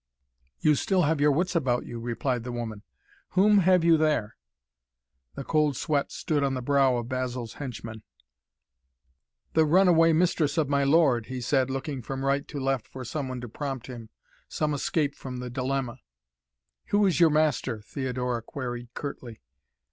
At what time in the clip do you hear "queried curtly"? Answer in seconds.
18.41-19.39